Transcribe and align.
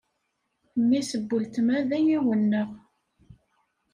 Mmi-s 0.79 1.11
n 1.21 1.23
weltma 1.29 1.77
d 1.87 1.91
ayaw-nneƔ. 1.97 2.69